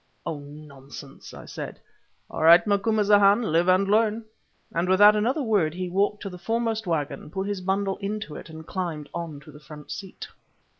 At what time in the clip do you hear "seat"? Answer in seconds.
9.91-10.27